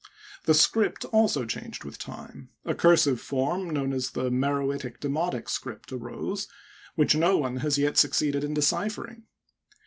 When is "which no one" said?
6.95-7.57